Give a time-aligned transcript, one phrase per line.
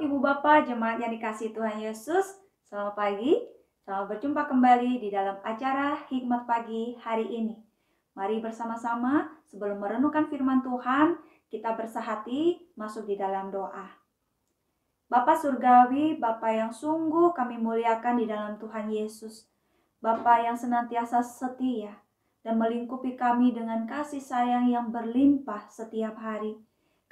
[0.00, 2.24] Ibu Bapak jemaat yang dikasih Tuhan Yesus.
[2.64, 3.36] Selamat pagi.
[3.84, 7.60] Selamat berjumpa kembali di dalam acara Hikmat Pagi hari ini.
[8.16, 11.20] Mari bersama-sama sebelum merenungkan firman Tuhan,
[11.52, 13.92] kita bersahati masuk di dalam doa.
[15.12, 19.52] Bapak Surgawi, Bapak yang sungguh kami muliakan di dalam Tuhan Yesus.
[20.00, 22.00] Bapak yang senantiasa setia
[22.40, 26.56] dan melingkupi kami dengan kasih sayang yang berlimpah setiap hari.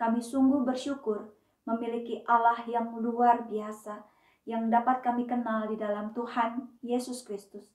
[0.01, 1.37] Kami sungguh bersyukur
[1.69, 4.01] memiliki Allah yang luar biasa
[4.49, 7.69] yang dapat kami kenal di dalam Tuhan Yesus Kristus.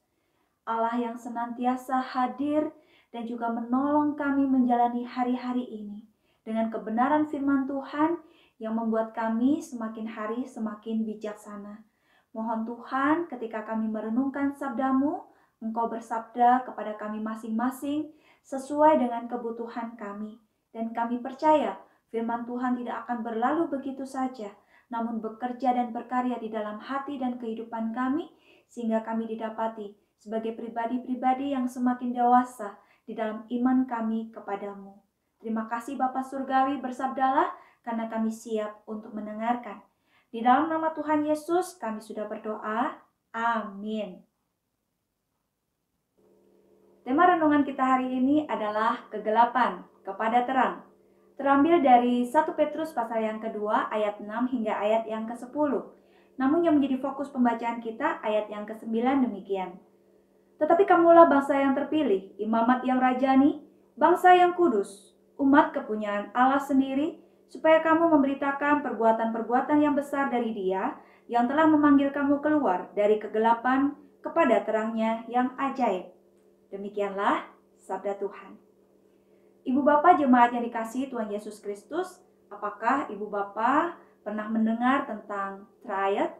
[0.65, 2.73] Allah yang senantiasa hadir
[3.13, 6.01] dan juga menolong kami menjalani hari-hari ini
[6.41, 8.17] dengan kebenaran firman Tuhan
[8.57, 11.85] yang membuat kami semakin hari semakin bijaksana.
[12.33, 15.29] Mohon Tuhan ketika kami merenungkan sabdamu,
[15.63, 18.11] Engkau bersabda kepada kami masing-masing
[18.43, 20.35] sesuai dengan kebutuhan kami.
[20.75, 21.79] Dan kami percaya
[22.13, 24.53] Firman Tuhan tidak akan berlalu begitu saja,
[24.93, 28.29] namun bekerja dan berkarya di dalam hati dan kehidupan kami,
[28.69, 32.77] sehingga kami didapati sebagai pribadi-pribadi yang semakin dewasa
[33.09, 34.93] di dalam iman kami kepadamu.
[35.41, 37.49] Terima kasih Bapak Surgawi bersabdalah
[37.81, 39.81] karena kami siap untuk mendengarkan.
[40.29, 42.93] Di dalam nama Tuhan Yesus kami sudah berdoa.
[43.33, 44.21] Amin.
[47.01, 50.92] Tema renungan kita hari ini adalah kegelapan kepada terang
[51.35, 55.71] terambil dari 1 Petrus pasal yang kedua ayat 6 hingga ayat yang ke-10.
[56.37, 58.93] Namun yang menjadi fokus pembacaan kita ayat yang ke-9
[59.29, 59.77] demikian.
[60.57, 63.61] Tetapi kamulah bangsa yang terpilih, imamat yang rajani,
[63.97, 67.21] bangsa yang kudus, umat kepunyaan Allah sendiri,
[67.53, 70.97] supaya kamu memberitakan perbuatan-perbuatan yang besar dari dia
[71.29, 73.93] yang telah memanggil kamu keluar dari kegelapan
[74.25, 76.09] kepada terangnya yang ajaib.
[76.73, 77.45] Demikianlah
[77.77, 78.57] sabda Tuhan.
[79.63, 82.19] Ibu Bapak jemaat yang dikasih Tuhan Yesus Kristus,
[82.51, 86.35] apakah Ibu Bapak pernah mendengar tentang Triad?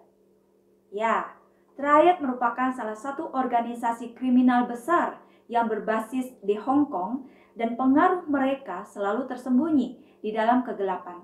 [0.91, 1.31] Ya,
[1.79, 8.83] Triad merupakan salah satu organisasi kriminal besar yang berbasis di Hong Kong dan pengaruh mereka
[8.91, 11.23] selalu tersembunyi di dalam kegelapan.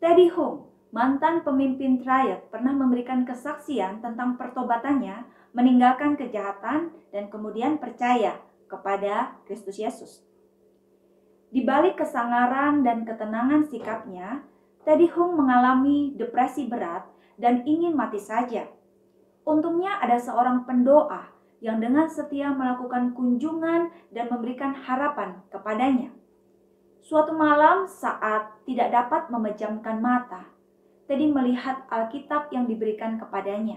[0.00, 0.64] Teddy Hung,
[0.96, 9.76] mantan pemimpin Triad, pernah memberikan kesaksian tentang pertobatannya meninggalkan kejahatan dan kemudian percaya kepada Kristus
[9.76, 10.31] Yesus.
[11.52, 14.40] Di balik kesangaran dan ketenangan sikapnya,
[14.88, 17.04] Teddy Hung mengalami depresi berat
[17.36, 18.64] dan ingin mati saja.
[19.44, 21.28] Untungnya ada seorang pendoa
[21.60, 26.08] yang dengan setia melakukan kunjungan dan memberikan harapan kepadanya.
[27.04, 30.48] Suatu malam saat tidak dapat memejamkan mata,
[31.04, 33.76] Teddy melihat Alkitab yang diberikan kepadanya.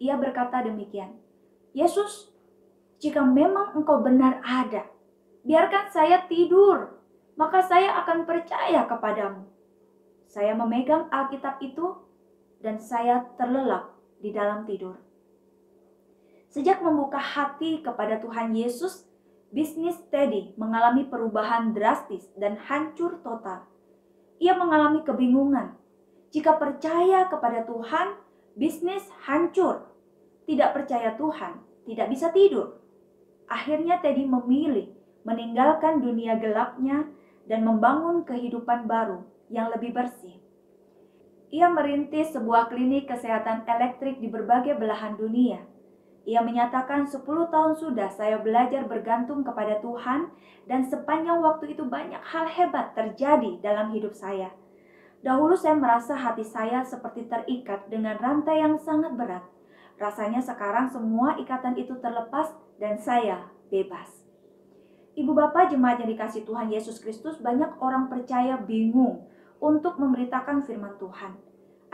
[0.00, 1.20] Ia berkata demikian,
[1.76, 2.32] Yesus,
[2.96, 4.88] jika memang engkau benar ada,
[5.44, 6.98] biarkan saya tidur,
[7.36, 9.44] maka saya akan percaya kepadamu.
[10.26, 11.94] Saya memegang Alkitab itu
[12.58, 14.98] dan saya terlelap di dalam tidur.
[16.50, 19.04] Sejak membuka hati kepada Tuhan Yesus,
[19.52, 23.68] bisnis Teddy mengalami perubahan drastis dan hancur total.
[24.42, 25.76] Ia mengalami kebingungan.
[26.34, 28.18] Jika percaya kepada Tuhan,
[28.58, 29.86] bisnis hancur.
[30.46, 32.78] Tidak percaya Tuhan, tidak bisa tidur.
[33.46, 34.90] Akhirnya Teddy memilih
[35.24, 37.08] meninggalkan dunia gelapnya
[37.48, 40.40] dan membangun kehidupan baru yang lebih bersih.
[41.52, 45.62] Ia merintis sebuah klinik kesehatan elektrik di berbagai belahan dunia.
[46.24, 47.20] Ia menyatakan 10
[47.52, 50.32] tahun sudah saya belajar bergantung kepada Tuhan
[50.64, 54.48] dan sepanjang waktu itu banyak hal hebat terjadi dalam hidup saya.
[55.20, 59.44] Dahulu saya merasa hati saya seperti terikat dengan rantai yang sangat berat.
[60.00, 64.23] Rasanya sekarang semua ikatan itu terlepas dan saya bebas.
[65.14, 69.30] Ibu bapak jemaat yang dikasih Tuhan Yesus Kristus, banyak orang percaya bingung
[69.62, 71.38] untuk memberitakan firman Tuhan.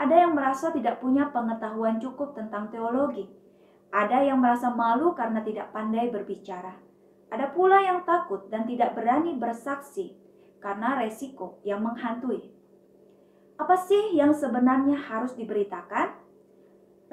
[0.01, 3.29] Ada yang merasa tidak punya pengetahuan cukup tentang teologi.
[3.93, 6.73] Ada yang merasa malu karena tidak pandai berbicara.
[7.29, 10.17] Ada pula yang takut dan tidak berani bersaksi
[10.57, 12.49] karena resiko yang menghantui.
[13.61, 16.17] Apa sih yang sebenarnya harus diberitakan?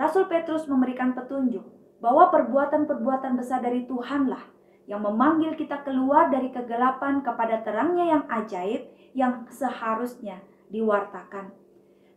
[0.01, 1.69] Rasul Petrus memberikan petunjuk
[2.01, 4.58] bahwa perbuatan-perbuatan besar dari Tuhanlah
[4.89, 10.41] yang memanggil kita keluar dari kegelapan kepada terangnya yang ajaib yang seharusnya
[10.73, 11.53] diwartakan.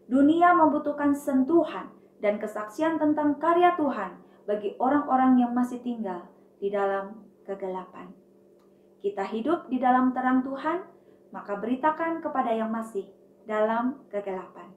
[0.08, 1.92] Dunia membutuhkan sentuhan
[2.24, 4.16] dan kesaksian tentang karya Tuhan
[4.48, 6.32] bagi orang-orang yang masih tinggal
[6.64, 8.16] di dalam kegelapan.
[9.04, 10.80] Kita hidup di dalam terang Tuhan,
[11.36, 13.04] maka beritakan kepada yang masih
[13.44, 14.72] dalam kegelapan.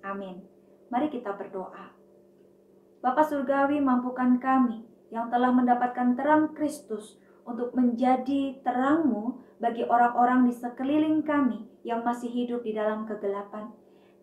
[0.00, 0.40] Amin.
[0.88, 1.92] Mari kita berdoa.
[3.02, 10.56] Bapak Surgawi mampukan kami yang telah mendapatkan terang Kristus untuk menjadi terangmu bagi orang-orang di
[10.56, 13.68] sekeliling kami yang masih hidup di dalam kegelapan.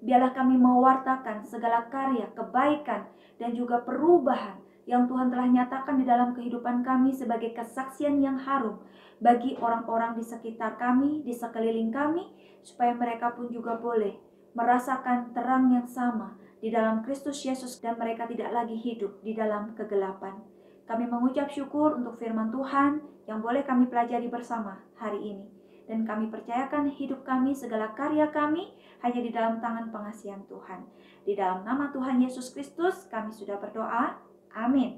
[0.02, 3.06] Biarlah kami mewartakan segala karya, kebaikan,
[3.38, 4.58] dan juga perubahan
[4.90, 8.82] yang Tuhan telah nyatakan di dalam kehidupan kami sebagai kesaksian yang harum
[9.22, 12.26] bagi orang-orang di sekitar kami, di sekeliling kami,
[12.66, 14.18] supaya mereka pun juga boleh
[14.58, 19.78] merasakan terang yang sama di dalam Kristus Yesus dan mereka tidak lagi hidup di dalam
[19.78, 20.59] kegelapan.
[20.90, 25.46] Kami mengucap syukur untuk firman Tuhan yang boleh kami pelajari bersama hari ini.
[25.86, 28.74] Dan kami percayakan hidup kami, segala karya kami
[29.06, 30.90] hanya di dalam tangan pengasihan Tuhan.
[31.30, 34.18] Di dalam nama Tuhan Yesus Kristus kami sudah berdoa.
[34.58, 34.98] Amin.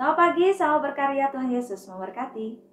[0.00, 2.69] Selamat pagi, selamat berkarya Tuhan Yesus memberkati.